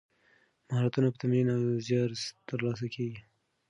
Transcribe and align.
مهارتونه 0.67 1.07
په 1.09 1.17
تمرین 1.21 1.47
او 1.55 1.61
زیار 1.85 2.09
ترلاسه 2.47 2.87
کیږي. 2.95 3.19